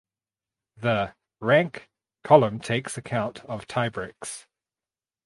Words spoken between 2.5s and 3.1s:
takes